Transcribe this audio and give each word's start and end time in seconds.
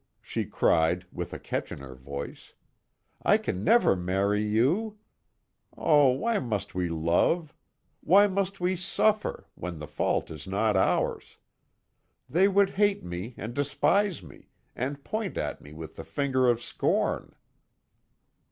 she 0.19 0.45
cried, 0.45 1.05
with 1.11 1.31
a 1.31 1.37
catch 1.37 1.71
in 1.71 1.77
her 1.77 1.93
voice, 1.93 2.53
"I 3.21 3.37
can 3.37 3.63
never 3.63 3.95
marry 3.95 4.41
you! 4.41 4.97
Oh, 5.77 6.09
why 6.09 6.39
must 6.39 6.73
we 6.73 6.89
love! 6.89 7.53
Why 8.03 8.25
must 8.25 8.59
we 8.59 8.75
suffer, 8.75 9.45
when 9.53 9.77
the 9.77 9.85
fault 9.85 10.31
is 10.31 10.47
not 10.47 10.75
ours? 10.75 11.37
They 12.27 12.47
would 12.47 12.71
hate 12.71 13.03
me, 13.03 13.35
and 13.37 13.53
despise 13.53 14.23
me, 14.23 14.49
and 14.75 15.03
point 15.03 15.37
at 15.37 15.61
me 15.61 15.71
with 15.71 15.97
the 15.97 16.03
finger 16.03 16.49
of 16.49 16.63
scorn!" 16.63 17.35